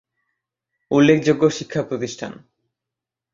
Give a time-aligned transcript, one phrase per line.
[0.91, 2.39] উল্লেখযোগ্য শিক্ষাপ্রতিষ্ঠান-